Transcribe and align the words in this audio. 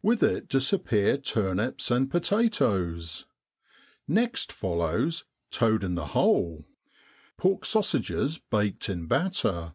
With 0.00 0.22
it 0.22 0.48
disappear 0.48 1.16
turnips 1.18 1.90
and 1.90 2.08
potatoes. 2.08 3.24
Next 4.06 4.52
follows 4.52 5.24
* 5.38 5.50
toad 5.50 5.82
in 5.82 5.96
the 5.96 6.06
hole 6.06 6.66
'pork 7.36 7.64
sausages 7.64 8.38
baked 8.38 8.88
in 8.88 9.06
batter. 9.06 9.74